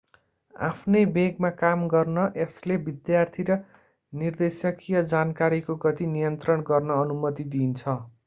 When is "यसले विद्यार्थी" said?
2.37-3.45